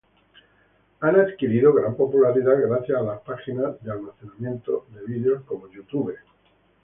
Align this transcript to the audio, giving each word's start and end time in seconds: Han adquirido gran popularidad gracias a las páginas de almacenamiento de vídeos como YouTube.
Han 1.01 1.15
adquirido 1.19 1.73
gran 1.75 1.93
popularidad 1.95 2.57
gracias 2.59 2.97
a 2.99 3.03
las 3.03 3.21
páginas 3.21 3.79
de 3.83 3.91
almacenamiento 3.91 4.87
de 4.95 5.05
vídeos 5.05 5.43
como 5.43 5.69
YouTube. 5.69 6.15